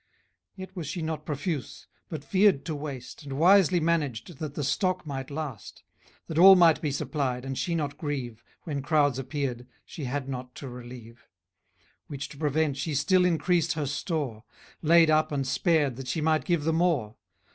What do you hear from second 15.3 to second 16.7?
and spared, that she might give